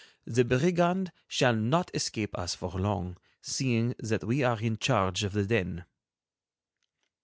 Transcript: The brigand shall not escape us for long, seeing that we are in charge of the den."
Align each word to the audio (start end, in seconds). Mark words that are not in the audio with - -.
The 0.25 0.43
brigand 0.43 1.11
shall 1.27 1.55
not 1.55 1.91
escape 1.93 2.35
us 2.35 2.55
for 2.55 2.71
long, 2.71 3.17
seeing 3.43 3.93
that 3.99 4.23
we 4.23 4.41
are 4.43 4.59
in 4.59 4.77
charge 4.79 5.23
of 5.23 5.33
the 5.33 5.45
den." 5.45 5.85